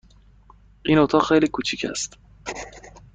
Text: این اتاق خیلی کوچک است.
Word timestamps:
این 0.85 0.97
اتاق 0.97 1.27
خیلی 1.27 1.47
کوچک 1.47 1.85
است. 1.91 2.17